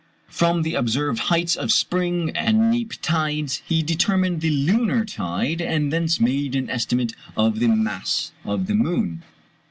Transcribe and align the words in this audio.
From 0.31 0.63
the 0.63 0.73
observed 0.73 1.19
heights 1.29 1.55
of 1.55 1.71
spring 1.71 2.31
and 2.35 2.71
neap 2.71 2.95
tides 3.03 3.61
he 3.67 3.83
determined 3.83 4.41
the 4.41 4.49
lunar 4.49 5.05
tide, 5.05 5.61
and 5.61 5.93
thence 5.93 6.19
made 6.19 6.55
an 6.55 6.71
estimate 6.71 7.13
of 7.37 7.59
the 7.59 7.67
mass 7.67 8.31
of 8.43 8.65
the 8.65 8.73
moon. 8.73 9.21